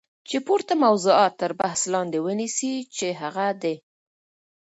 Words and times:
چی 0.27 0.37
پورته 0.45 0.73
موضوعات 0.85 1.33
تر 1.41 1.51
بحث 1.61 1.81
لاندی 1.91 2.19
ونیسی 2.25 2.71
چی 2.95 3.07
هغه 3.21 3.47
د 3.61 3.63